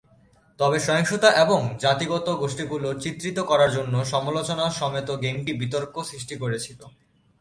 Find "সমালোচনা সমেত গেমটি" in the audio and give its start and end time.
4.05-5.51